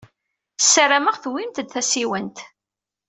[0.63, 2.37] Ssarameɣ tewwim-d tasiwant.